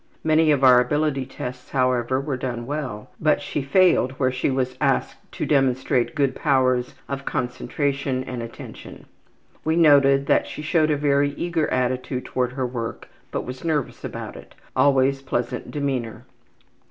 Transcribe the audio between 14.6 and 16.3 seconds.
Always pleasant demeanor.